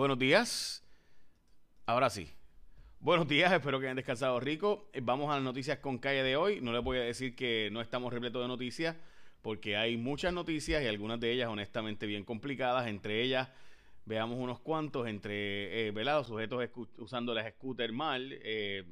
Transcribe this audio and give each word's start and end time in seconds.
Buenos 0.00 0.18
días. 0.18 0.82
Ahora 1.84 2.08
sí. 2.08 2.30
Buenos 3.00 3.28
días, 3.28 3.52
espero 3.52 3.78
que 3.78 3.84
hayan 3.84 3.96
descansado 3.96 4.40
rico. 4.40 4.88
Eh, 4.94 5.02
Vamos 5.02 5.30
a 5.30 5.34
las 5.34 5.42
noticias 5.42 5.76
con 5.80 5.98
calle 5.98 6.22
de 6.22 6.36
hoy. 6.36 6.62
No 6.62 6.72
les 6.72 6.82
voy 6.82 6.96
a 6.96 7.02
decir 7.02 7.36
que 7.36 7.68
no 7.70 7.82
estamos 7.82 8.10
repletos 8.10 8.40
de 8.40 8.48
noticias, 8.48 8.96
porque 9.42 9.76
hay 9.76 9.98
muchas 9.98 10.32
noticias 10.32 10.82
y 10.82 10.86
algunas 10.86 11.20
de 11.20 11.32
ellas 11.32 11.50
honestamente 11.50 12.06
bien 12.06 12.24
complicadas. 12.24 12.86
Entre 12.86 13.20
ellas, 13.22 13.50
veamos 14.06 14.38
unos 14.38 14.60
cuantos, 14.60 15.06
entre 15.06 15.88
eh, 15.88 15.90
¿verdad? 15.90 16.16
los 16.16 16.28
sujetos 16.28 16.66
usando 16.96 17.34
las 17.34 17.52
scooters 17.52 17.92
mal, 17.92 18.30
eh, 18.32 18.86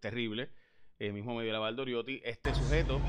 terrible. 0.00 0.50
El 0.98 1.14
mismo 1.14 1.34
medio 1.34 1.50
la 1.54 1.60
Valdoriotti. 1.60 2.20
Este 2.22 2.54
sujeto 2.54 3.00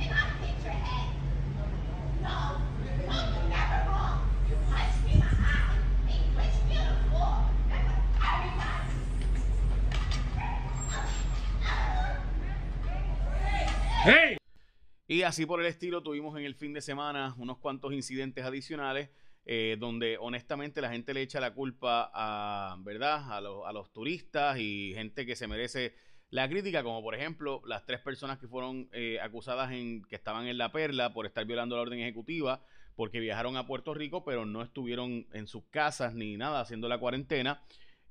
Y 15.10 15.24
así 15.24 15.46
por 15.46 15.62
el 15.62 15.66
estilo 15.66 16.04
tuvimos 16.04 16.38
en 16.38 16.46
el 16.46 16.54
fin 16.54 16.74
de 16.74 16.82
semana 16.82 17.34
unos 17.38 17.58
cuantos 17.58 17.94
incidentes 17.94 18.46
adicionales 18.46 19.10
eh, 19.46 19.78
donde 19.80 20.18
honestamente 20.20 20.82
la 20.82 20.90
gente 20.90 21.14
le 21.14 21.22
echa 21.22 21.40
la 21.40 21.54
culpa 21.54 22.12
a, 22.14 22.76
¿verdad? 22.82 23.32
A 23.32 23.72
los 23.72 23.94
turistas 23.94 24.60
y 24.60 24.92
gente 24.94 25.26
que 25.26 25.38
se 25.38 25.48
merece 25.48 25.96
la 26.30 26.50
crítica, 26.50 26.84
como 26.84 27.02
por 27.02 27.16
ejemplo 27.16 27.62
las 27.66 27.86
tres 27.86 28.02
personas 28.02 28.38
que 28.38 28.50
fueron 28.50 28.90
eh, 28.92 29.20
acusadas 29.22 29.72
en 29.72 30.04
que 30.04 30.18
estaban 30.18 30.48
en 30.48 30.58
La 30.58 30.74
Perla 30.74 31.14
por 31.14 31.26
estar 31.26 31.46
violando 31.46 31.78
la 31.78 31.84
orden 31.84 32.00
ejecutiva 32.00 32.62
porque 32.98 33.22
viajaron 33.22 33.56
a 33.56 33.66
Puerto 33.66 33.94
Rico 33.94 34.26
pero 34.26 34.46
no 34.46 34.62
estuvieron 34.62 35.28
en 35.32 35.48
sus 35.48 35.64
casas 35.70 36.14
ni 36.16 36.36
nada 36.36 36.60
haciendo 36.60 36.90
la 36.90 36.98
cuarentena 36.98 37.62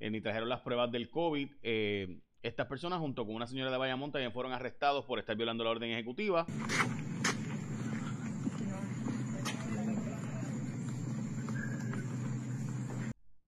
eh, 0.00 0.10
ni 0.10 0.20
trajeron 0.20 0.48
las 0.48 0.60
pruebas 0.60 0.90
del 0.92 1.10
COVID. 1.10 1.50
Eh, 1.62 2.20
estas 2.42 2.66
personas 2.66 3.00
junto 3.00 3.26
con 3.26 3.34
una 3.34 3.46
señora 3.46 3.70
de 3.70 3.76
Bayamón 3.76 4.12
también 4.12 4.32
fueron 4.32 4.52
arrestados 4.52 5.04
por 5.04 5.18
estar 5.18 5.36
violando 5.36 5.64
la 5.64 5.70
orden 5.70 5.90
ejecutiva. 5.90 6.46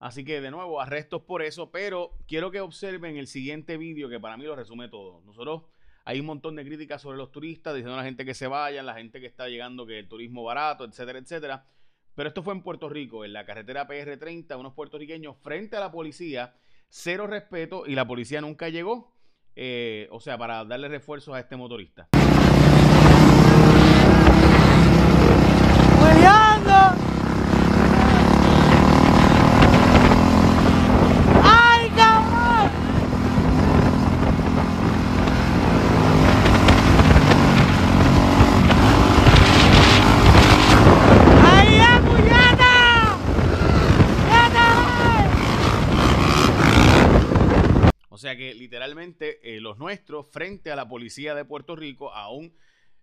Así 0.00 0.24
que 0.24 0.40
de 0.40 0.50
nuevo, 0.50 0.80
arrestos 0.80 1.22
por 1.22 1.42
eso, 1.42 1.70
pero 1.70 2.12
quiero 2.26 2.50
que 2.50 2.60
observen 2.60 3.16
el 3.16 3.26
siguiente 3.26 3.76
vídeo 3.76 4.08
que 4.08 4.18
para 4.18 4.36
mí 4.36 4.44
lo 4.44 4.56
resume 4.56 4.88
todo. 4.88 5.20
Nosotros 5.26 5.62
hay 6.08 6.20
un 6.20 6.26
montón 6.26 6.56
de 6.56 6.64
críticas 6.64 7.02
sobre 7.02 7.18
los 7.18 7.30
turistas, 7.30 7.74
diciendo 7.74 7.92
a 7.92 7.98
la 7.98 8.04
gente 8.04 8.24
que 8.24 8.32
se 8.32 8.46
vayan, 8.46 8.86
la 8.86 8.94
gente 8.94 9.20
que 9.20 9.26
está 9.26 9.46
llegando 9.46 9.84
que 9.84 9.98
el 9.98 10.08
turismo 10.08 10.42
barato, 10.42 10.86
etcétera, 10.86 11.18
etcétera. 11.18 11.66
Pero 12.14 12.28
esto 12.30 12.42
fue 12.42 12.54
en 12.54 12.62
Puerto 12.62 12.88
Rico, 12.88 13.26
en 13.26 13.34
la 13.34 13.44
carretera 13.44 13.86
PR30, 13.86 14.58
unos 14.58 14.72
puertorriqueños 14.72 15.36
frente 15.42 15.76
a 15.76 15.80
la 15.80 15.92
policía, 15.92 16.54
cero 16.88 17.26
respeto 17.26 17.84
y 17.86 17.94
la 17.94 18.06
policía 18.06 18.40
nunca 18.40 18.70
llegó. 18.70 19.12
eh, 19.54 20.08
o 20.10 20.18
sea, 20.20 20.38
para 20.38 20.64
darle 20.64 20.88
refuerzos 20.88 21.34
a 21.34 21.40
este 21.40 21.56
motorista. 21.56 22.08
¡Hueleando! 26.00 26.72
¡Ay, 31.42 31.90
cabrón! 31.96 32.70
¡Ay, 41.44 41.76
ya, 41.78 42.00
puñeta! 42.06 43.18
¡Puñeta! 44.22 44.68
O 48.08 48.16
sea 48.18 48.36
que 48.36 48.54
literalmente 48.68 49.40
eh, 49.42 49.62
los 49.62 49.78
nuestros 49.78 50.28
frente 50.28 50.70
a 50.70 50.76
la 50.76 50.86
policía 50.86 51.34
de 51.34 51.46
Puerto 51.46 51.74
Rico, 51.74 52.12
aún 52.12 52.54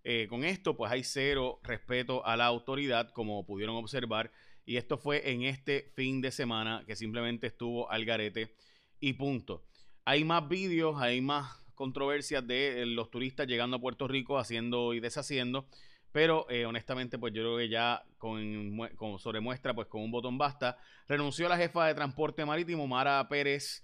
eh, 0.04 0.28
con 0.30 0.44
esto, 0.44 0.78
pues 0.78 0.92
hay 0.92 1.03
cero 1.03 1.59
respeto 1.64 2.24
a 2.24 2.38
la 2.38 2.46
autoridad, 2.46 3.09
como 3.09 3.48
pudieron 3.48 3.75
observar. 3.75 4.31
Y 4.64 4.78
esto 4.78 5.00
fue 5.00 5.31
en 5.31 5.42
este 5.42 5.92
fin 5.96 6.22
de 6.22 6.30
semana 6.30 6.84
que 6.86 6.96
simplemente 6.96 7.48
estuvo 7.48 7.90
al 7.90 8.06
garete 8.06 8.54
y 9.00 9.14
punto. 9.14 9.66
Hay 10.06 10.24
más 10.24 10.48
vídeos, 10.48 11.02
hay 11.02 11.20
más 11.22 11.58
controversias 11.74 12.46
de 12.46 12.84
eh, 12.84 12.86
los 12.86 13.09
turistas 13.09 13.48
llegando 13.48 13.78
a 13.78 13.81
Puerto 13.81 14.08
Rico 14.08 14.38
haciendo 14.38 14.94
y 14.94 15.00
deshaciendo. 15.00 15.68
Pero 16.12 16.46
honestamente, 16.66 17.18
pues 17.18 17.34
yo 17.34 17.42
creo 17.42 17.58
que 17.58 17.68
ya 17.68 18.06
con, 18.18 18.78
con 18.96 19.20
sobre 19.20 19.42
muestra, 19.42 19.74
pues 19.74 19.88
con 19.88 20.02
un 20.02 20.12
botón 20.12 20.38
basta. 20.38 20.78
Renunció 21.09 21.50
la 21.50 21.58
jefa 21.58 21.88
de 21.88 21.94
transporte 21.94 22.46
marítimo, 22.46 22.88
Mara 22.88 23.28
Pérez, 23.28 23.84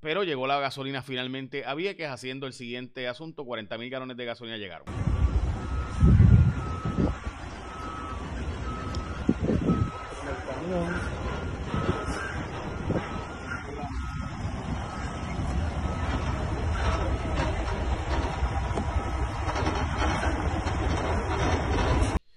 pero 0.00 0.22
llegó 0.22 0.46
la 0.46 0.60
gasolina 0.60 1.02
finalmente 1.02 1.64
a 1.64 1.74
Vieques 1.74 2.08
haciendo 2.08 2.46
el 2.46 2.52
siguiente 2.52 3.08
asunto. 3.08 3.44
40 3.44 3.78
mil 3.78 3.90
galones 3.90 4.16
de 4.16 4.24
gasolina 4.24 4.56
llegaron. 4.56 4.86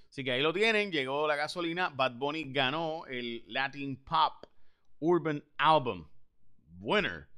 Así 0.09 0.25
que 0.25 0.31
ahí 0.31 0.41
lo 0.41 0.51
tienen, 0.51 0.91
llegó 0.91 1.27
la 1.27 1.35
gasolina. 1.35 1.89
Bad 1.89 2.15
Bunny 2.15 2.51
ganó 2.51 3.05
el 3.05 3.43
Latin 3.47 4.03
Pop 4.03 4.45
Urban 4.99 5.43
Album 5.57 6.07
Winner 6.79 7.30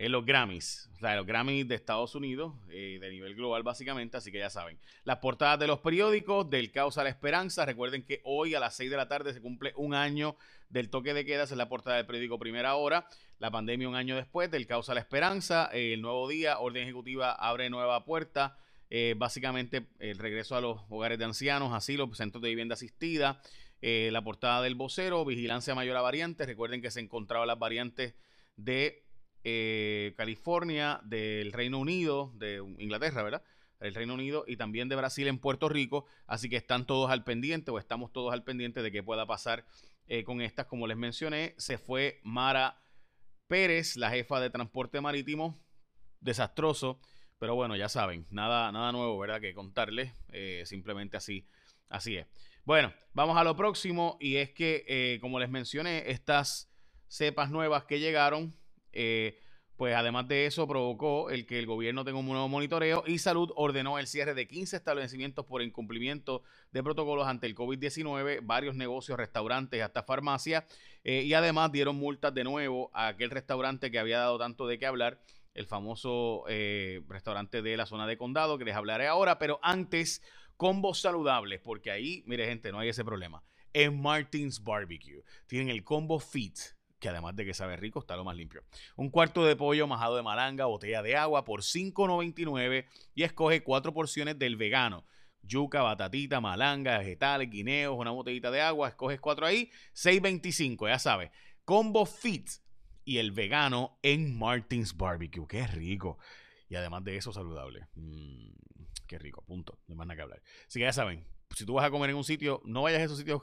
en 0.00 0.12
los 0.12 0.24
Grammys. 0.24 0.88
Los 1.00 1.26
Grammys 1.26 1.68
de 1.68 1.74
Estados 1.74 2.14
Unidos, 2.14 2.54
eh, 2.70 2.96
de 2.98 3.10
nivel 3.10 3.34
global 3.34 3.62
básicamente, 3.62 4.16
así 4.16 4.32
que 4.32 4.38
ya 4.38 4.48
saben. 4.48 4.78
Las 5.04 5.18
portadas 5.18 5.58
de 5.58 5.66
los 5.66 5.80
periódicos, 5.80 6.48
del 6.48 6.72
Caos 6.72 6.96
a 6.96 7.04
la 7.04 7.10
Esperanza. 7.10 7.66
Recuerden 7.66 8.02
que 8.02 8.22
hoy 8.24 8.54
a 8.54 8.60
las 8.60 8.74
6 8.76 8.90
de 8.90 8.96
la 8.96 9.08
tarde 9.08 9.34
se 9.34 9.42
cumple 9.42 9.74
un 9.76 9.92
año 9.92 10.36
del 10.70 10.88
toque 10.88 11.12
de 11.12 11.26
quedas 11.26 11.52
en 11.52 11.58
la 11.58 11.68
portada 11.68 11.98
del 11.98 12.06
periódico 12.06 12.38
Primera 12.38 12.76
Hora. 12.76 13.06
La 13.38 13.50
pandemia 13.50 13.90
un 13.90 13.94
año 13.94 14.16
después, 14.16 14.50
del 14.50 14.66
Caos 14.66 14.88
a 14.88 14.94
la 14.94 15.00
Esperanza. 15.00 15.68
eh, 15.74 15.92
el 15.92 16.00
nuevo 16.00 16.26
día, 16.28 16.60
orden 16.60 16.84
ejecutiva 16.84 17.32
abre 17.32 17.68
nueva 17.68 18.02
puerta. 18.06 18.56
Eh, 18.88 19.14
básicamente 19.18 19.86
el 19.98 20.16
regreso 20.16 20.56
a 20.56 20.62
los 20.62 20.80
hogares 20.88 21.18
de 21.18 21.26
ancianos, 21.26 21.74
asilos, 21.74 22.16
centros 22.16 22.40
de 22.40 22.48
vivienda 22.48 22.72
asistida, 22.72 23.42
la 23.82 24.24
portada 24.24 24.62
del 24.62 24.74
vocero, 24.76 25.26
vigilancia 25.26 25.74
mayor 25.74 25.98
a 25.98 26.00
variantes. 26.00 26.46
Recuerden 26.46 26.80
que 26.80 26.90
se 26.90 27.00
encontraban 27.00 27.48
las 27.48 27.58
variantes 27.58 28.14
de 28.56 29.09
eh, 29.44 30.14
California, 30.16 31.00
del 31.04 31.52
Reino 31.52 31.78
Unido, 31.78 32.32
de 32.36 32.56
Inglaterra, 32.78 33.22
¿verdad? 33.22 33.42
El 33.80 33.94
Reino 33.94 34.14
Unido 34.14 34.44
y 34.46 34.56
también 34.56 34.88
de 34.88 34.96
Brasil 34.96 35.26
en 35.28 35.38
Puerto 35.38 35.68
Rico. 35.68 36.04
Así 36.26 36.48
que 36.48 36.56
están 36.56 36.86
todos 36.86 37.10
al 37.10 37.24
pendiente 37.24 37.70
o 37.70 37.78
estamos 37.78 38.12
todos 38.12 38.32
al 38.32 38.44
pendiente 38.44 38.82
de 38.82 38.92
qué 38.92 39.02
pueda 39.02 39.26
pasar 39.26 39.64
eh, 40.06 40.24
con 40.24 40.40
estas. 40.40 40.66
Como 40.66 40.86
les 40.86 40.96
mencioné, 40.96 41.54
se 41.56 41.78
fue 41.78 42.20
Mara 42.22 42.82
Pérez, 43.46 43.96
la 43.96 44.10
jefa 44.10 44.40
de 44.40 44.50
transporte 44.50 45.00
marítimo. 45.00 45.58
Desastroso. 46.20 47.00
Pero 47.38 47.54
bueno, 47.54 47.74
ya 47.74 47.88
saben, 47.88 48.26
nada, 48.28 48.70
nada 48.70 48.92
nuevo, 48.92 49.18
¿verdad? 49.18 49.40
Que 49.40 49.54
contarles. 49.54 50.12
eh, 50.28 50.62
simplemente 50.66 51.16
así, 51.16 51.46
así 51.88 52.18
es. 52.18 52.26
Bueno, 52.64 52.92
vamos 53.14 53.38
a 53.38 53.44
lo 53.44 53.56
próximo. 53.56 54.18
Y 54.20 54.36
es 54.36 54.50
que, 54.50 54.84
eh, 54.86 55.18
como 55.22 55.40
les 55.40 55.48
mencioné, 55.48 56.10
estas 56.10 56.70
cepas 57.08 57.50
nuevas 57.50 57.84
que 57.84 57.98
llegaron, 57.98 58.54
eh, 58.92 59.38
pues 59.80 59.94
además 59.94 60.28
de 60.28 60.44
eso, 60.44 60.68
provocó 60.68 61.30
el 61.30 61.46
que 61.46 61.58
el 61.58 61.64
gobierno 61.64 62.04
tenga 62.04 62.18
un 62.18 62.26
nuevo 62.26 62.48
monitoreo 62.48 63.02
y 63.06 63.18
Salud 63.18 63.50
ordenó 63.56 63.98
el 63.98 64.06
cierre 64.06 64.34
de 64.34 64.46
15 64.46 64.76
establecimientos 64.76 65.46
por 65.46 65.62
incumplimiento 65.62 66.42
de 66.70 66.82
protocolos 66.82 67.26
ante 67.26 67.46
el 67.46 67.54
COVID-19, 67.54 68.40
varios 68.42 68.74
negocios, 68.74 69.16
restaurantes, 69.16 69.82
hasta 69.82 70.02
farmacias. 70.02 70.64
eh, 71.02 71.22
y 71.22 71.32
además 71.32 71.72
dieron 71.72 71.96
multas 71.96 72.34
de 72.34 72.44
nuevo 72.44 72.90
a 72.92 73.06
aquel 73.06 73.30
restaurante 73.30 73.90
que 73.90 73.98
había 73.98 74.18
dado 74.18 74.38
tanto 74.38 74.66
de 74.66 74.78
qué 74.78 74.84
hablar 74.84 75.22
el 75.54 75.66
famoso 75.66 76.44
eh, 76.48 77.02
restaurante 77.08 77.62
de 77.62 77.76
la 77.78 77.86
zona 77.86 78.06
de 78.06 78.18
condado, 78.18 78.58
que 78.58 78.66
les 78.66 78.76
hablaré 78.76 79.06
ahora, 79.06 79.38
pero 79.38 79.58
antes, 79.62 80.22
combos 80.58 81.00
saludables, 81.00 81.58
porque 81.60 81.90
ahí, 81.90 82.22
mire 82.26 82.46
gente, 82.46 82.70
no 82.70 82.80
hay 82.80 82.90
ese 82.90 83.02
problema. 83.02 83.42
En 83.72 84.00
Martins 84.00 84.62
Barbecue 84.62 85.22
tienen 85.46 85.70
el 85.70 85.84
combo 85.84 86.18
Fit, 86.20 86.58
que 87.00 87.08
además 87.08 87.34
de 87.34 87.44
que 87.44 87.54
sabe 87.54 87.76
rico, 87.76 87.98
está 87.98 88.14
lo 88.14 88.24
más 88.24 88.36
limpio. 88.36 88.62
Un 88.94 89.10
cuarto 89.10 89.44
de 89.44 89.56
pollo 89.56 89.86
majado 89.86 90.16
de 90.16 90.22
malanga, 90.22 90.66
botella 90.66 91.02
de 91.02 91.16
agua 91.16 91.44
por 91.44 91.62
$5.99 91.62 92.86
y 93.14 93.22
escoge 93.22 93.62
cuatro 93.62 93.92
porciones 93.92 94.38
del 94.38 94.56
vegano. 94.56 95.04
Yuca, 95.42 95.82
batatita, 95.82 96.40
malanga, 96.40 96.98
vegetales, 96.98 97.50
guineos, 97.50 97.96
una 97.98 98.10
botellita 98.10 98.50
de 98.50 98.60
agua, 98.60 98.88
escoges 98.88 99.18
cuatro 99.18 99.46
ahí, 99.46 99.70
$6.25, 99.94 100.88
ya 100.88 100.98
sabes. 100.98 101.30
Combo 101.64 102.04
Fit 102.04 102.50
y 103.04 103.18
el 103.18 103.32
vegano 103.32 103.98
en 104.02 104.38
Martins 104.38 104.96
Barbecue. 104.96 105.46
Qué 105.48 105.66
rico. 105.66 106.18
Y 106.68 106.76
además 106.76 107.02
de 107.02 107.16
eso, 107.16 107.32
saludable. 107.32 107.88
Mm, 107.94 108.52
qué 109.06 109.18
rico, 109.18 109.42
punto. 109.42 109.78
No 109.86 109.94
hay 109.94 109.96
más 109.96 110.06
nada 110.06 110.16
que 110.16 110.22
hablar. 110.22 110.42
Así 110.68 110.78
que 110.78 110.84
ya 110.84 110.92
saben, 110.92 111.26
si 111.56 111.64
tú 111.64 111.74
vas 111.74 111.86
a 111.86 111.90
comer 111.90 112.10
en 112.10 112.16
un 112.16 112.24
sitio, 112.24 112.60
no 112.64 112.82
vayas 112.82 113.00
a 113.00 113.04
esos 113.04 113.18
sitios 113.18 113.42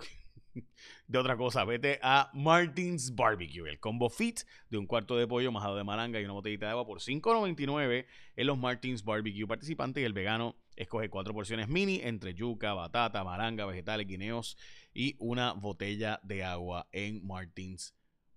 de 1.08 1.18
otra 1.18 1.38
cosa, 1.38 1.64
vete 1.66 2.00
a 2.02 2.30
Martins 2.34 3.16
Barbecue, 3.16 3.70
el 3.70 3.80
combo 3.80 4.10
fit 4.10 4.42
de 4.70 4.78
un 4.78 4.88
cuarto 4.88 5.16
de 5.18 5.28
pollo 5.28 5.52
majado 5.52 5.76
de 5.76 5.84
malanga 5.84 6.20
y 6.20 6.26
una 6.26 6.34
botellita 6.34 6.66
de 6.68 6.72
agua 6.72 6.86
por 6.86 7.00
$5.99 7.00 8.06
en 8.36 8.48
los 8.48 8.58
Martins 8.58 9.04
Barbecue 9.04 9.48
participantes 9.48 10.02
y 10.02 10.06
el 10.06 10.14
vegano 10.14 10.56
escoge 10.76 11.10
cuatro 11.10 11.34
porciones 11.34 11.68
mini 11.68 12.02
entre 12.04 12.34
yuca, 12.34 12.74
batata, 12.74 13.24
malanga, 13.24 13.66
vegetales, 13.66 14.08
guineos 14.08 14.58
y 14.94 15.16
una 15.20 15.54
botella 15.54 16.20
de 16.24 16.44
agua 16.44 16.88
en 16.92 17.26
Martins 17.26 17.94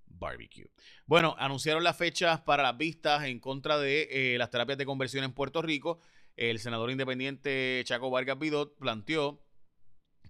Barbecue. 0.06 0.70
Bueno, 1.06 1.34
anunciaron 1.38 1.84
las 1.84 1.96
fechas 1.96 2.40
para 2.40 2.62
las 2.62 2.76
vistas 2.76 3.24
en 3.24 3.38
contra 3.40 3.78
de 3.78 4.08
eh, 4.10 4.38
las 4.38 4.50
terapias 4.50 4.78
de 4.78 4.86
conversión 4.86 5.24
en 5.24 5.32
Puerto 5.32 5.62
Rico. 5.62 6.00
El 6.36 6.58
senador 6.58 6.90
independiente 6.90 7.82
Chaco 7.84 8.10
Vargas 8.10 8.38
Vidot 8.38 8.76
planteó 8.78 9.42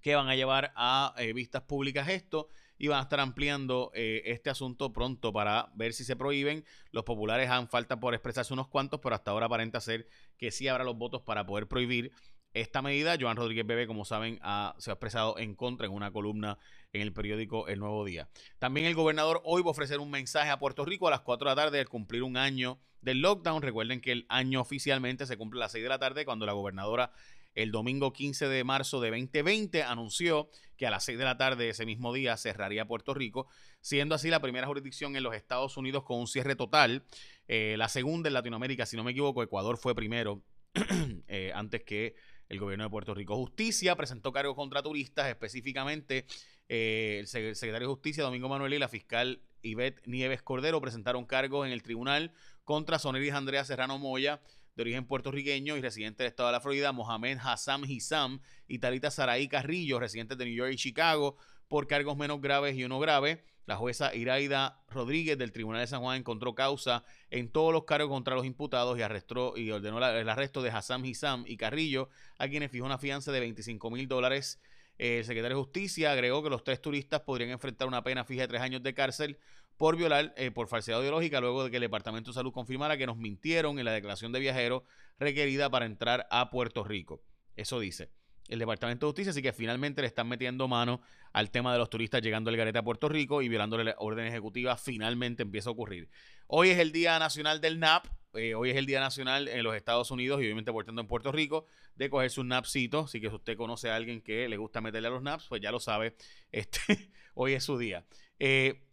que 0.00 0.14
van 0.14 0.28
a 0.28 0.36
llevar 0.36 0.72
a 0.76 1.14
eh, 1.18 1.32
vistas 1.32 1.62
públicas 1.62 2.08
esto 2.08 2.48
y 2.78 2.88
van 2.88 3.00
a 3.00 3.02
estar 3.02 3.20
ampliando 3.20 3.90
eh, 3.94 4.22
este 4.26 4.48
asunto 4.48 4.92
pronto 4.92 5.32
para 5.32 5.70
ver 5.74 5.92
si 5.92 6.04
se 6.04 6.16
prohíben. 6.16 6.64
Los 6.92 7.04
populares 7.04 7.50
han 7.50 7.68
falta 7.68 8.00
por 8.00 8.14
expresarse 8.14 8.54
unos 8.54 8.68
cuantos, 8.68 9.00
pero 9.02 9.14
hasta 9.14 9.30
ahora 9.30 9.46
aparenta 9.46 9.80
ser 9.80 10.08
que 10.38 10.50
sí 10.50 10.66
habrá 10.66 10.84
los 10.84 10.96
votos 10.96 11.20
para 11.22 11.44
poder 11.44 11.66
prohibir 11.66 12.12
esta 12.54 12.82
medida. 12.82 13.16
Joan 13.20 13.36
Rodríguez 13.36 13.66
Bebe, 13.66 13.86
como 13.86 14.04
saben, 14.04 14.40
se 14.78 14.90
ha 14.90 14.94
expresado 14.94 15.38
en 15.38 15.54
contra 15.54 15.86
en 15.86 15.92
una 15.92 16.10
columna 16.10 16.58
en 16.92 17.02
el 17.02 17.12
periódico 17.12 17.68
El 17.68 17.80
Nuevo 17.80 18.04
Día. 18.04 18.28
También 18.58 18.86
el 18.86 18.94
gobernador 18.94 19.40
hoy 19.44 19.62
va 19.62 19.68
a 19.68 19.72
ofrecer 19.72 20.00
un 20.00 20.10
mensaje 20.10 20.50
a 20.50 20.58
Puerto 20.58 20.84
Rico 20.84 21.06
a 21.06 21.10
las 21.10 21.20
4 21.20 21.48
de 21.48 21.54
la 21.54 21.62
tarde 21.62 21.80
al 21.80 21.88
cumplir 21.88 22.22
un 22.22 22.36
año 22.36 22.80
del 23.02 23.20
lockdown. 23.20 23.62
Recuerden 23.62 24.00
que 24.00 24.12
el 24.12 24.26
año 24.28 24.60
oficialmente 24.60 25.26
se 25.26 25.36
cumple 25.36 25.60
a 25.60 25.64
las 25.64 25.72
6 25.72 25.82
de 25.82 25.88
la 25.88 25.98
tarde 25.98 26.24
cuando 26.24 26.46
la 26.46 26.52
gobernadora 26.52 27.12
el 27.54 27.72
domingo 27.72 28.12
15 28.12 28.48
de 28.48 28.64
marzo 28.64 29.00
de 29.00 29.10
2020 29.10 29.82
anunció 29.82 30.48
que 30.76 30.86
a 30.86 30.90
las 30.90 31.04
6 31.04 31.18
de 31.18 31.24
la 31.24 31.36
tarde 31.36 31.64
de 31.64 31.70
ese 31.70 31.84
mismo 31.84 32.12
día 32.12 32.36
cerraría 32.36 32.86
Puerto 32.86 33.12
Rico, 33.12 33.46
siendo 33.80 34.14
así 34.14 34.30
la 34.30 34.40
primera 34.40 34.66
jurisdicción 34.66 35.16
en 35.16 35.22
los 35.22 35.34
Estados 35.34 35.76
Unidos 35.76 36.04
con 36.04 36.18
un 36.18 36.26
cierre 36.26 36.56
total. 36.56 37.04
Eh, 37.48 37.74
la 37.76 37.88
segunda 37.88 38.28
en 38.28 38.34
Latinoamérica, 38.34 38.86
si 38.86 38.96
no 38.96 39.04
me 39.04 39.10
equivoco, 39.10 39.42
Ecuador 39.42 39.76
fue 39.76 39.94
primero 39.94 40.42
eh, 41.28 41.52
antes 41.54 41.82
que 41.84 42.14
el 42.48 42.58
gobierno 42.58 42.84
de 42.84 42.90
Puerto 42.90 43.14
Rico. 43.14 43.36
Justicia 43.36 43.96
presentó 43.96 44.32
cargos 44.32 44.56
contra 44.56 44.82
turistas, 44.82 45.28
específicamente 45.28 46.26
eh, 46.68 47.18
el 47.20 47.26
secretario 47.26 47.88
de 47.88 47.94
Justicia, 47.94 48.22
Domingo 48.22 48.48
Manuel, 48.48 48.74
y 48.74 48.78
la 48.78 48.88
fiscal 48.88 49.42
Ivette 49.62 50.06
Nieves 50.06 50.42
Cordero 50.42 50.80
presentaron 50.80 51.26
cargos 51.26 51.66
en 51.66 51.72
el 51.72 51.82
tribunal 51.82 52.32
contra 52.64 52.98
Soneris 52.98 53.32
Andrea 53.32 53.64
Serrano 53.64 53.98
Moya, 53.98 54.40
de 54.76 54.82
origen 54.82 55.06
puertorriqueño 55.06 55.76
y 55.76 55.80
residente 55.80 56.22
del 56.22 56.30
estado 56.30 56.48
de 56.48 56.52
la 56.52 56.60
Florida, 56.60 56.92
Mohamed 56.92 57.38
Hassam 57.42 57.84
Hissam 57.84 58.40
y 58.68 58.78
Tarita 58.78 59.10
Saraí 59.10 59.48
Carrillo, 59.48 60.00
residentes 60.00 60.38
de 60.38 60.44
New 60.44 60.54
York 60.54 60.72
y 60.72 60.76
Chicago, 60.76 61.36
por 61.68 61.86
cargos 61.86 62.16
menos 62.16 62.40
graves 62.40 62.76
y 62.76 62.84
uno 62.84 62.98
grave. 62.98 63.44
La 63.66 63.76
jueza 63.76 64.14
Iraida 64.14 64.82
Rodríguez 64.88 65.38
del 65.38 65.52
Tribunal 65.52 65.82
de 65.82 65.86
San 65.86 66.00
Juan 66.00 66.18
encontró 66.18 66.54
causa 66.56 67.04
en 67.30 67.52
todos 67.52 67.72
los 67.72 67.84
cargos 67.84 68.10
contra 68.10 68.34
los 68.34 68.44
imputados 68.44 68.98
y 68.98 69.02
arrestó 69.02 69.56
y 69.56 69.70
ordenó 69.70 69.98
el 69.98 70.28
arresto 70.28 70.60
de 70.62 70.70
Hassam 70.70 71.04
Hissam 71.04 71.44
y 71.46 71.56
Carrillo, 71.56 72.08
a 72.38 72.48
quienes 72.48 72.72
fijó 72.72 72.86
una 72.86 72.98
fianza 72.98 73.30
de 73.30 73.38
25 73.38 73.90
mil 73.90 74.08
dólares. 74.08 74.60
El 74.98 75.24
secretario 75.24 75.56
de 75.56 75.62
Justicia 75.62 76.12
agregó 76.12 76.42
que 76.42 76.50
los 76.50 76.62
tres 76.62 76.82
turistas 76.82 77.20
podrían 77.20 77.50
enfrentar 77.50 77.88
una 77.88 78.02
pena 78.02 78.24
fija 78.24 78.42
de 78.42 78.48
tres 78.48 78.60
años 78.60 78.82
de 78.82 78.92
cárcel 78.92 79.38
por 79.80 79.96
violar, 79.96 80.34
eh, 80.36 80.50
por 80.50 80.68
falsedad 80.68 81.00
ideológica, 81.00 81.40
luego 81.40 81.64
de 81.64 81.70
que 81.70 81.78
el 81.78 81.80
Departamento 81.80 82.32
de 82.32 82.34
Salud 82.34 82.52
confirmara 82.52 82.98
que 82.98 83.06
nos 83.06 83.16
mintieron 83.16 83.78
en 83.78 83.86
la 83.86 83.92
declaración 83.92 84.30
de 84.30 84.38
viajero 84.38 84.84
requerida 85.18 85.70
para 85.70 85.86
entrar 85.86 86.26
a 86.30 86.50
Puerto 86.50 86.84
Rico. 86.84 87.22
Eso 87.56 87.80
dice 87.80 88.10
el 88.48 88.58
Departamento 88.58 89.06
de 89.06 89.08
Justicia, 89.12 89.30
así 89.30 89.40
que 89.40 89.54
finalmente 89.54 90.02
le 90.02 90.08
están 90.08 90.28
metiendo 90.28 90.68
mano 90.68 91.00
al 91.32 91.50
tema 91.50 91.72
de 91.72 91.78
los 91.78 91.88
turistas 91.88 92.20
llegando 92.20 92.50
al 92.50 92.58
garete 92.58 92.78
a 92.78 92.82
Puerto 92.82 93.08
Rico 93.08 93.40
y 93.40 93.48
violándole 93.48 93.84
la 93.84 93.94
orden 93.96 94.26
ejecutiva, 94.26 94.76
finalmente 94.76 95.44
empieza 95.44 95.70
a 95.70 95.72
ocurrir. 95.72 96.10
Hoy 96.46 96.68
es 96.68 96.78
el 96.78 96.92
Día 96.92 97.18
Nacional 97.18 97.62
del 97.62 97.80
NAP, 97.80 98.04
eh, 98.34 98.54
hoy 98.54 98.68
es 98.68 98.76
el 98.76 98.84
Día 98.84 99.00
Nacional 99.00 99.48
en 99.48 99.62
los 99.62 99.74
Estados 99.74 100.10
Unidos 100.10 100.42
y 100.42 100.44
obviamente 100.44 100.72
portando 100.72 101.00
en 101.00 101.08
Puerto 101.08 101.32
Rico 101.32 101.64
de 101.94 102.10
cogerse 102.10 102.38
un 102.38 102.48
napcito, 102.48 103.04
así 103.04 103.18
que 103.18 103.30
si 103.30 103.34
usted 103.34 103.56
conoce 103.56 103.88
a 103.88 103.96
alguien 103.96 104.20
que 104.20 104.46
le 104.46 104.58
gusta 104.58 104.82
meterle 104.82 105.08
a 105.08 105.12
los 105.12 105.22
naps, 105.22 105.46
pues 105.48 105.62
ya 105.62 105.72
lo 105.72 105.80
sabe, 105.80 106.16
este, 106.52 106.80
hoy 107.32 107.54
es 107.54 107.64
su 107.64 107.78
día. 107.78 108.04
Eh, 108.38 108.89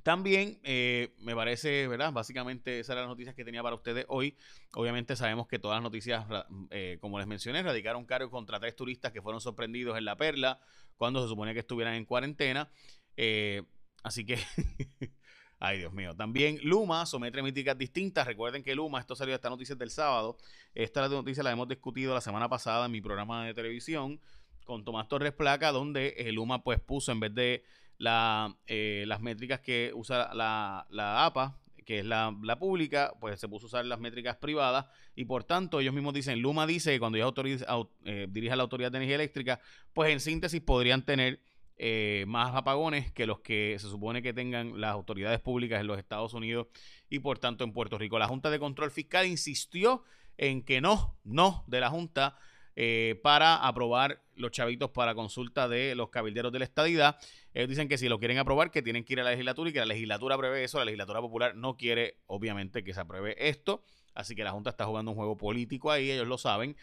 también 0.00 0.58
eh, 0.64 1.14
me 1.18 1.34
parece, 1.34 1.86
¿verdad? 1.86 2.12
Básicamente 2.12 2.80
esas 2.80 2.94
eran 2.94 3.04
las 3.04 3.10
noticias 3.10 3.34
que 3.34 3.44
tenía 3.44 3.62
para 3.62 3.76
ustedes 3.76 4.04
hoy. 4.08 4.36
Obviamente 4.74 5.16
sabemos 5.16 5.46
que 5.46 5.58
todas 5.58 5.76
las 5.76 5.82
noticias, 5.82 6.24
eh, 6.70 6.98
como 7.00 7.18
les 7.18 7.26
mencioné, 7.26 7.62
radicaron 7.62 8.04
cargo 8.06 8.30
contra 8.30 8.58
tres 8.58 8.74
turistas 8.74 9.12
que 9.12 9.22
fueron 9.22 9.40
sorprendidos 9.40 9.96
en 9.98 10.04
La 10.04 10.16
Perla 10.16 10.58
cuando 10.96 11.22
se 11.22 11.28
suponía 11.28 11.52
que 11.52 11.60
estuvieran 11.60 11.94
en 11.94 12.04
cuarentena. 12.04 12.70
Eh, 13.16 13.62
así 14.02 14.24
que, 14.24 14.38
ay 15.60 15.78
Dios 15.78 15.92
mío. 15.92 16.16
También 16.16 16.58
Luma 16.62 17.04
somete 17.06 17.40
críticas 17.40 17.76
distintas. 17.76 18.26
Recuerden 18.26 18.64
que 18.64 18.74
Luma, 18.74 18.98
esto 18.98 19.14
salió 19.14 19.34
esta 19.34 19.50
noticia 19.50 19.74
del 19.76 19.90
sábado. 19.90 20.38
Esta 20.74 21.06
noticia 21.08 21.42
la 21.42 21.52
hemos 21.52 21.68
discutido 21.68 22.14
la 22.14 22.22
semana 22.22 22.48
pasada 22.48 22.86
en 22.86 22.92
mi 22.92 23.02
programa 23.02 23.46
de 23.46 23.54
televisión 23.54 24.20
con 24.64 24.84
Tomás 24.84 25.06
Torres 25.06 25.32
Placa, 25.32 25.70
donde 25.70 26.30
Luma 26.32 26.64
pues 26.64 26.80
puso 26.80 27.12
en 27.12 27.20
vez 27.20 27.34
de 27.34 27.64
eh, 27.98 29.04
las 29.06 29.20
métricas 29.20 29.60
que 29.60 29.92
usa 29.94 30.34
la, 30.34 30.86
la 30.90 31.24
APA, 31.24 31.56
que 31.84 32.00
es 32.00 32.04
la, 32.04 32.56
pública, 32.58 33.12
pues 33.20 33.40
se 33.40 33.48
puso 33.48 33.66
a 33.66 33.68
usar 33.68 33.84
las 33.84 33.98
métricas 33.98 34.36
privadas 34.36 34.86
y 35.14 35.24
por 35.24 35.44
tanto 35.44 35.80
ellos 35.80 35.94
mismos 35.94 36.14
dicen, 36.14 36.40
Luma 36.40 36.66
dice 36.66 36.92
que 36.92 36.98
cuando 36.98 37.18
ellos 37.18 37.64
eh, 38.04 38.26
dirige 38.30 38.52
a 38.52 38.56
la 38.56 38.62
Autoridad 38.62 38.90
de 38.90 38.98
Energía 38.98 39.16
Eléctrica, 39.16 39.60
pues 39.92 40.10
en 40.10 40.20
síntesis 40.20 40.60
podrían 40.60 41.04
tener 41.04 41.40
eh, 41.78 42.24
más 42.28 42.54
apagones 42.54 43.10
que 43.12 43.26
los 43.26 43.40
que 43.40 43.76
se 43.78 43.88
supone 43.88 44.22
que 44.22 44.32
tengan 44.32 44.80
las 44.80 44.92
autoridades 44.92 45.40
públicas 45.40 45.80
en 45.80 45.86
los 45.86 45.98
Estados 45.98 46.34
Unidos 46.34 46.68
y 47.10 47.18
por 47.18 47.38
tanto 47.38 47.64
en 47.64 47.72
Puerto 47.72 47.98
Rico. 47.98 48.18
La 48.18 48.28
Junta 48.28 48.50
de 48.50 48.58
Control 48.58 48.90
Fiscal 48.90 49.26
insistió 49.26 50.04
en 50.38 50.62
que 50.62 50.80
no, 50.80 51.16
no 51.24 51.64
de 51.66 51.80
la 51.80 51.90
Junta 51.90 52.36
eh, 52.74 53.20
para 53.22 53.56
aprobar 53.56 54.22
los 54.36 54.50
chavitos 54.50 54.90
para 54.90 55.14
consulta 55.14 55.68
de 55.68 55.94
los 55.94 56.08
cabilderos 56.08 56.52
de 56.52 56.58
la 56.60 56.64
estadidad. 56.64 57.18
Ellos 57.54 57.68
dicen 57.68 57.88
que 57.88 57.98
si 57.98 58.08
lo 58.08 58.18
quieren 58.18 58.38
aprobar, 58.38 58.70
que 58.70 58.82
tienen 58.82 59.04
que 59.04 59.12
ir 59.12 59.20
a 59.20 59.24
la 59.24 59.30
legislatura 59.30 59.70
y 59.70 59.72
que 59.72 59.78
la 59.80 59.86
legislatura 59.86 60.36
apruebe 60.36 60.64
eso. 60.64 60.78
La 60.78 60.84
legislatura 60.84 61.20
popular 61.20 61.54
no 61.54 61.76
quiere, 61.76 62.16
obviamente, 62.26 62.82
que 62.82 62.94
se 62.94 63.00
apruebe 63.00 63.36
esto. 63.48 63.82
Así 64.14 64.34
que 64.34 64.44
la 64.44 64.52
Junta 64.52 64.70
está 64.70 64.86
jugando 64.86 65.10
un 65.10 65.16
juego 65.16 65.36
político 65.36 65.90
ahí, 65.90 66.10
ellos 66.10 66.26
lo 66.26 66.38
saben. 66.38 66.76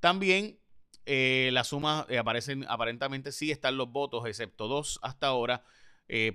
También 0.00 0.58
eh, 1.04 1.50
las 1.52 1.68
sumas 1.68 2.06
eh, 2.08 2.18
aparecen, 2.18 2.64
aparentemente 2.68 3.32
sí 3.32 3.50
están 3.50 3.76
los 3.76 3.90
votos, 3.90 4.26
excepto 4.26 4.68
dos 4.68 4.98
hasta 5.02 5.28
ahora, 5.28 5.64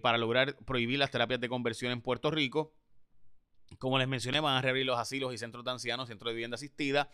para 0.01 0.17
lograr 0.17 0.57
prohibir 0.65 0.99
las 0.99 1.11
terapias 1.11 1.39
de 1.39 1.47
conversión 1.47 1.94
en 1.94 2.01
Puerto 2.01 2.29
Rico. 2.29 2.73
Como 3.80 3.97
les 3.97 4.07
mencioné, 4.07 4.42
van 4.42 4.57
a 4.57 4.61
reabrir 4.61 4.85
los 4.85 4.99
asilos 4.99 5.33
y 5.33 5.37
centros 5.37 5.63
de 5.63 5.71
ancianos, 5.71 6.09
centros 6.09 6.31
de 6.31 6.35
vivienda 6.35 6.56
asistida. 6.56 7.09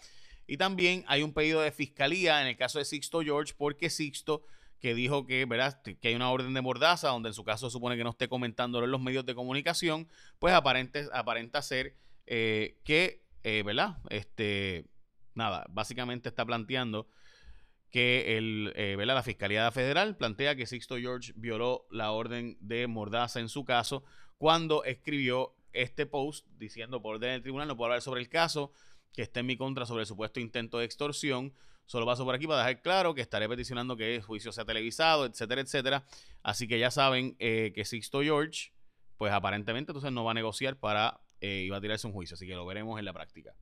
Y 0.47 0.57
también 0.57 1.03
hay 1.07 1.23
un 1.23 1.33
pedido 1.33 1.61
de 1.61 1.71
fiscalía 1.71 2.41
en 2.41 2.47
el 2.47 2.55
caso 2.55 2.79
de 2.79 2.85
Sixto 2.85 3.21
George, 3.21 3.53
porque 3.57 3.89
Sixto, 3.89 4.43
que 4.79 4.93
dijo 4.93 5.25
que, 5.25 5.45
¿verdad? 5.45 5.81
que 5.81 6.07
hay 6.07 6.15
una 6.15 6.31
orden 6.31 6.53
de 6.53 6.61
mordaza, 6.61 7.09
donde 7.09 7.29
en 7.29 7.33
su 7.33 7.43
caso 7.43 7.69
supone 7.69 7.97
que 7.97 8.03
no 8.03 8.11
esté 8.11 8.27
comentándolo 8.27 8.85
en 8.85 8.91
los 8.91 9.01
medios 9.01 9.25
de 9.25 9.35
comunicación, 9.35 10.07
pues 10.39 10.53
aparente, 10.53 11.07
aparenta 11.13 11.61
ser 11.61 11.95
eh, 12.25 12.77
que, 12.83 13.23
eh, 13.43 13.63
¿verdad? 13.65 13.97
Este, 14.09 14.85
nada, 15.33 15.65
básicamente 15.69 16.29
está 16.29 16.45
planteando 16.45 17.07
que 17.89 18.37
el, 18.37 18.73
eh, 18.75 18.95
¿verdad? 18.97 19.15
la 19.15 19.23
Fiscalía 19.23 19.71
Federal 19.71 20.17
plantea 20.17 20.55
que 20.55 20.65
Sixto 20.65 20.97
George 20.97 21.33
violó 21.35 21.87
la 21.89 22.11
orden 22.11 22.57
de 22.59 22.85
mordaza 22.87 23.39
en 23.39 23.49
su 23.49 23.63
caso 23.63 24.03
cuando 24.37 24.83
escribió 24.83 25.55
este 25.71 26.05
post 26.05 26.45
diciendo 26.57 27.01
por 27.01 27.15
orden 27.15 27.31
del 27.31 27.41
tribunal 27.41 27.67
no 27.67 27.77
puedo 27.77 27.87
hablar 27.87 28.01
sobre 28.01 28.21
el 28.21 28.29
caso 28.29 28.71
que 29.13 29.21
esté 29.23 29.39
en 29.39 29.45
mi 29.47 29.57
contra 29.57 29.85
sobre 29.85 30.01
el 30.01 30.07
supuesto 30.07 30.39
intento 30.39 30.79
de 30.79 30.85
extorsión. 30.85 31.53
Solo 31.87 32.05
paso 32.05 32.25
por 32.25 32.35
aquí 32.35 32.45
para 32.47 32.59
dejar 32.59 32.81
claro 32.81 33.15
que 33.15 33.21
estaré 33.21 33.47
peticionando 33.47 33.95
que 33.95 34.15
el 34.15 34.21
juicio 34.21 34.51
sea 34.51 34.65
televisado, 34.65 35.25
etcétera, 35.25 35.61
etcétera. 35.61 36.03
Así 36.43 36.67
que 36.67 36.79
ya 36.79 36.91
saben 36.91 37.37
eh, 37.39 37.71
que 37.73 37.85
Sixto 37.85 38.21
George, 38.21 38.73
pues 39.17 39.31
aparentemente 39.31 39.91
entonces 39.91 40.11
no 40.11 40.25
va 40.25 40.31
a 40.31 40.33
negociar 40.33 40.75
para 40.77 41.21
eh, 41.39 41.69
a 41.73 41.79
tirarse 41.79 42.05
un 42.05 42.13
juicio, 42.13 42.35
así 42.35 42.45
que 42.45 42.55
lo 42.55 42.65
veremos 42.65 42.99
en 42.99 43.05
la 43.05 43.13
práctica. 43.13 43.53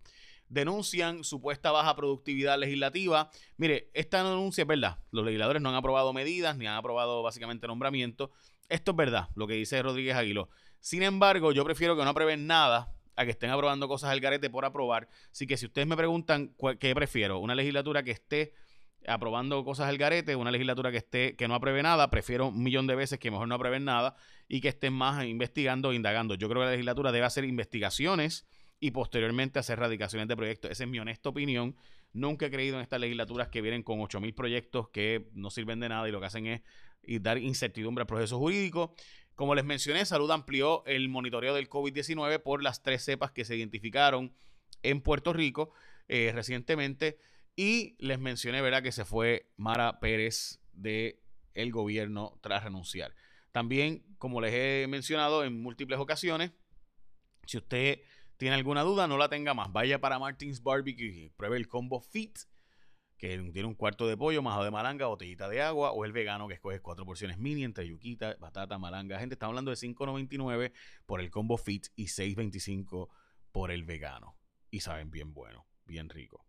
Denuncian 0.49 1.23
supuesta 1.23 1.71
baja 1.71 1.95
productividad 1.95 2.57
legislativa. 2.57 3.29
Mire, 3.57 3.89
esta 3.93 4.23
denuncia 4.23 4.63
es 4.63 4.67
verdad. 4.67 4.97
Los 5.11 5.23
legisladores 5.23 5.61
no 5.61 5.69
han 5.69 5.75
aprobado 5.75 6.11
medidas 6.11 6.57
ni 6.57 6.65
han 6.65 6.75
aprobado 6.75 7.21
básicamente 7.21 7.67
nombramientos. 7.67 8.31
Esto 8.69 8.91
es 8.91 8.97
verdad, 8.97 9.29
lo 9.35 9.45
que 9.45 9.53
dice 9.53 9.81
Rodríguez 9.83 10.15
Aguiló. 10.15 10.49
Sin 10.79 11.03
embargo, 11.03 11.51
yo 11.51 11.63
prefiero 11.63 11.95
que 11.95 12.03
no 12.03 12.09
aprueben 12.09 12.47
nada 12.47 12.91
a 13.15 13.25
que 13.25 13.31
estén 13.31 13.49
aprobando 13.49 13.87
cosas 13.87 14.11
al 14.11 14.19
garete 14.19 14.49
por 14.49 14.65
aprobar. 14.65 15.07
Así 15.31 15.47
que 15.47 15.57
si 15.57 15.65
ustedes 15.65 15.87
me 15.87 15.95
preguntan 15.95 16.55
qué 16.79 16.93
prefiero, 16.95 17.39
una 17.39 17.55
legislatura 17.55 18.03
que 18.03 18.11
esté 18.11 18.53
aprobando 19.07 19.63
cosas 19.63 19.87
al 19.87 19.97
garete, 19.97 20.35
una 20.35 20.49
legislatura 20.51 20.91
que 20.91 20.97
esté 20.97 21.35
que 21.35 21.47
no 21.47 21.55
apruebe 21.55 21.83
nada, 21.83 22.09
prefiero 22.09 22.47
un 22.47 22.63
millón 22.63 22.87
de 22.87 22.95
veces 22.95 23.19
que 23.19 23.29
mejor 23.29 23.47
no 23.47 23.55
aprueben 23.55 23.85
nada 23.85 24.15
y 24.47 24.61
que 24.61 24.69
estén 24.69 24.93
más 24.93 25.23
investigando 25.25 25.89
o 25.89 25.93
indagando. 25.93 26.35
Yo 26.35 26.49
creo 26.49 26.61
que 26.61 26.65
la 26.65 26.71
legislatura 26.71 27.11
debe 27.11 27.25
hacer 27.25 27.45
investigaciones 27.45 28.47
y 28.79 28.91
posteriormente 28.91 29.59
hacer 29.59 29.79
radicaciones 29.79 30.27
de 30.27 30.35
proyectos. 30.35 30.71
Esa 30.71 30.83
es 30.83 30.89
mi 30.89 30.99
honesta 30.99 31.29
opinión. 31.29 31.75
Nunca 32.13 32.47
he 32.47 32.51
creído 32.51 32.77
en 32.77 32.81
estas 32.81 32.99
legislaturas 32.99 33.49
que 33.49 33.61
vienen 33.61 33.83
con 33.83 33.99
8.000 33.99 34.33
proyectos 34.33 34.89
que 34.89 35.29
no 35.33 35.49
sirven 35.49 35.79
de 35.79 35.89
nada 35.89 36.07
y 36.09 36.11
lo 36.11 36.19
que 36.19 36.25
hacen 36.25 36.47
es 36.47 36.61
dar 37.21 37.37
incertidumbre 37.37 38.01
al 38.01 38.07
proceso 38.07 38.39
jurídico. 38.39 38.95
Como 39.35 39.53
les 39.53 39.65
mencioné, 39.65 40.05
Salud 40.05 40.31
amplió 40.31 40.85
el 40.85 41.09
monitoreo 41.09 41.53
del 41.53 41.69
COVID-19 41.69 42.41
por 42.41 42.63
las 42.63 42.81
tres 42.81 43.03
cepas 43.03 43.31
que 43.31 43.45
se 43.45 43.55
identificaron 43.55 44.33
en 44.81 45.01
Puerto 45.01 45.33
Rico 45.33 45.71
eh, 46.07 46.31
recientemente. 46.33 47.17
Y 47.55 47.95
les 47.99 48.19
mencioné, 48.19 48.61
¿verdad?, 48.61 48.81
que 48.81 48.91
se 48.91 49.05
fue 49.05 49.51
Mara 49.57 49.99
Pérez 49.99 50.59
de 50.73 51.21
el 51.53 51.71
gobierno 51.71 52.37
tras 52.41 52.63
renunciar. 52.63 53.13
También, 53.51 54.03
como 54.17 54.41
les 54.41 54.53
he 54.53 54.87
mencionado 54.87 55.43
en 55.43 55.61
múltiples 55.61 55.99
ocasiones, 55.99 56.51
si 57.45 57.57
usted 57.57 58.01
tiene 58.37 58.55
alguna 58.55 58.83
duda, 58.83 59.07
no 59.07 59.17
la 59.17 59.29
tenga 59.29 59.53
más. 59.53 59.71
Vaya 59.71 59.99
para 59.99 60.19
Martins 60.19 60.61
Barbecue 60.61 61.31
pruebe 61.37 61.57
el 61.57 61.67
combo 61.67 62.01
Fit 62.01 62.37
que 63.17 63.37
tiene 63.53 63.67
un 63.67 63.75
cuarto 63.75 64.07
de 64.07 64.17
pollo, 64.17 64.41
majado 64.41 64.65
de 64.65 64.71
malanga, 64.71 65.07
botellita 65.07 65.47
de 65.47 65.61
agua, 65.61 65.91
o 65.91 66.05
el 66.05 66.11
vegano 66.11 66.47
que 66.47 66.55
escoges 66.55 66.81
cuatro 66.81 67.05
porciones 67.05 67.37
mini 67.37 67.63
entre 67.63 67.87
yuquita, 67.87 68.35
batata, 68.39 68.77
malanga. 68.77 69.19
Gente, 69.19 69.35
está 69.35 69.45
hablando 69.45 69.71
de 69.71 69.77
5.99 69.77 70.73
por 71.05 71.21
el 71.21 71.31
combo 71.31 71.57
fit 71.57 71.87
y 71.95 72.05
6.25 72.05 73.09
por 73.51 73.71
el 73.71 73.83
vegano. 73.83 74.35
Y 74.69 74.81
saben 74.81 75.11
bien 75.11 75.33
bueno, 75.33 75.65
bien 75.85 76.09
rico. 76.09 76.45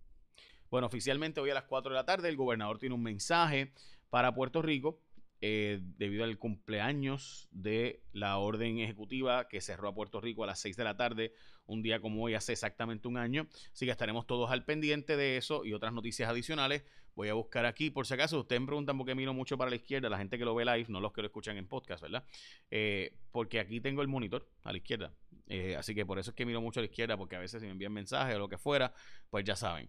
Bueno, 0.71 0.89
oficialmente 0.89 1.41
hoy 1.41 1.51
a 1.51 1.55
las 1.55 1.65
4 1.65 1.93
de 1.93 1.97
la 1.97 2.05
tarde 2.05 2.29
el 2.29 2.37
gobernador 2.37 2.79
tiene 2.79 2.95
un 2.95 3.03
mensaje 3.03 3.73
para 4.11 4.35
Puerto 4.35 4.63
Rico 4.63 5.01
eh, 5.49 5.79
debido 5.97 6.25
al 6.25 6.39
cumpleaños 6.39 7.47
de 7.53 8.03
la 8.13 8.39
orden 8.39 8.81
ejecutiva 8.81 9.47
que 9.47 9.61
cerró 9.61 9.89
a 9.89 9.95
Puerto 9.95 10.21
Rico 10.21 10.43
a 10.43 10.49
las 10.49 10.59
6 10.59 10.77
de 10.77 10.83
la 10.83 10.97
tarde, 10.97 11.35
un 11.67 11.83
día 11.83 12.01
como 12.01 12.25
hoy 12.25 12.35
hace 12.35 12.53
exactamente 12.53 13.07
un 13.07 13.17
año. 13.17 13.47
Así 13.73 13.85
que 13.85 13.93
estaremos 13.93 14.27
todos 14.27 14.51
al 14.51 14.65
pendiente 14.65 15.17
de 15.17 15.37
eso 15.37 15.65
y 15.65 15.73
otras 15.73 15.93
noticias 15.93 16.29
adicionales. 16.29 16.83
Voy 17.15 17.29
a 17.29 17.35
buscar 17.35 17.65
aquí, 17.65 17.91
por 17.91 18.09
si 18.09 18.15
acaso, 18.15 18.41
ustedes 18.41 18.61
me 18.61 18.67
preguntan 18.67 18.99
por 18.99 19.07
qué 19.07 19.15
miro 19.15 19.33
mucho 19.33 19.57
para 19.57 19.71
la 19.71 19.77
izquierda, 19.77 20.09
la 20.09 20.19
gente 20.19 20.37
que 20.37 20.45
lo 20.45 20.53
ve 20.53 20.65
live, 20.65 20.87
no 20.89 21.01
los 21.01 21.13
que 21.13 21.23
lo 21.23 21.29
escuchan 21.29 21.57
en 21.57 21.69
podcast, 21.69 22.03
¿verdad? 22.03 22.25
Eh, 22.73 23.17
porque 23.31 23.61
aquí 23.61 23.81
tengo 23.81 24.03
el 24.03 24.09
monitor 24.09 24.51
a 24.65 24.73
la 24.73 24.79
izquierda. 24.79 25.15
Eh, 25.47 25.77
así 25.77 25.95
que 25.95 26.05
por 26.05 26.19
eso 26.19 26.31
es 26.31 26.35
que 26.35 26.45
miro 26.45 26.61
mucho 26.61 26.81
a 26.81 26.83
la 26.83 26.89
izquierda, 26.89 27.17
porque 27.17 27.37
a 27.37 27.39
veces 27.39 27.61
si 27.61 27.67
me 27.67 27.73
envían 27.73 27.93
mensajes 27.93 28.35
o 28.35 28.39
lo 28.41 28.49
que 28.49 28.59
fuera, 28.59 28.93
pues 29.31 29.45
ya 29.45 29.55
saben. 29.55 29.89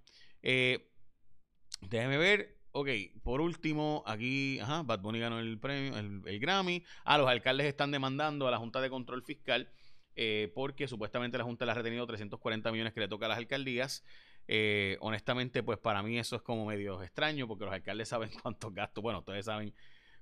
déjenme 1.82 2.18
ver, 2.18 2.57
Ok, 2.80 2.90
por 3.24 3.42
último, 3.42 4.04
aquí, 4.06 4.60
ajá, 4.60 4.84
Bad 4.84 5.00
Bunny 5.00 5.18
ganó 5.18 5.40
el 5.40 5.58
premio, 5.58 5.98
el, 5.98 6.40
Grammy. 6.40 6.84
Ah, 7.06 7.18
los 7.18 7.28
alcaldes 7.28 7.66
están 7.66 7.90
demandando 7.90 8.48
a 8.48 8.52
la 8.52 8.60
Junta 8.60 8.80
de 8.82 8.92
Control 8.92 9.24
Fiscal 9.24 9.68
eh, 10.16 10.52
porque 10.54 10.88
supuestamente 10.88 11.40
la 11.40 11.44
Junta 11.44 11.66
le 11.66 11.72
ha 11.72 11.74
retenido 11.74 12.06
340 12.06 12.72
millones 12.72 12.94
que 12.94 13.00
le 13.00 13.08
toca 13.08 13.26
a 13.26 13.30
las 13.30 13.40
alcaldías. 13.40 14.04
Eh, 14.48 14.96
honestamente, 15.00 15.64
pues 15.64 15.80
para 15.80 16.04
mí 16.04 16.20
eso 16.20 16.36
es 16.36 16.44
como 16.44 16.68
medio 16.68 17.02
extraño 17.02 17.48
porque 17.48 17.66
los 17.66 17.74
alcaldes 17.74 18.10
saben 18.10 18.30
cuántos 18.44 18.72
gastos, 18.72 19.02
bueno, 19.02 19.20
ustedes 19.20 19.46
saben 19.46 19.74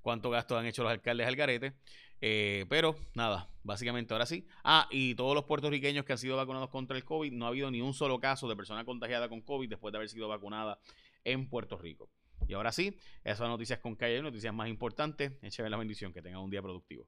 cuántos 0.02 0.32
gastos 0.32 0.58
han 0.58 0.66
hecho 0.66 0.84
los 0.84 0.94
alcaldes 0.94 1.28
al 1.28 1.36
garete. 1.36 1.74
Eh, 2.22 2.66
pero 2.70 2.96
nada, 3.16 3.50
básicamente 3.64 4.14
ahora 4.14 4.26
sí. 4.26 4.48
Ah, 4.64 4.88
y 4.92 5.14
todos 5.16 5.36
los 5.36 5.44
puertorriqueños 5.44 6.06
que 6.06 6.14
han 6.14 6.20
sido 6.20 6.38
vacunados 6.38 6.70
contra 6.70 6.96
el 6.96 7.04
COVID, 7.04 7.34
no 7.34 7.48
ha 7.48 7.50
habido 7.50 7.70
ni 7.70 7.82
un 7.82 7.94
solo 7.94 8.18
caso 8.18 8.48
de 8.48 8.56
persona 8.56 8.86
contagiada 8.86 9.28
con 9.28 9.42
COVID 9.42 9.68
después 9.68 9.92
de 9.92 9.98
haber 9.98 10.08
sido 10.08 10.30
vacunada 10.30 10.80
en 11.26 11.50
Puerto 11.50 11.78
Rico. 11.78 12.10
Y 12.48 12.54
ahora 12.54 12.72
sí, 12.72 12.98
esas 13.24 13.48
noticias 13.48 13.80
con 13.80 13.96
calle, 13.96 14.22
noticias 14.22 14.54
más 14.54 14.70
importantes. 14.70 15.34
Écheme 15.42 15.70
la 15.70 15.78
bendición, 15.78 16.14
que 16.14 16.22
tengan 16.22 16.42
un 16.42 16.50
día 16.50 16.62
productivo. 16.62 17.08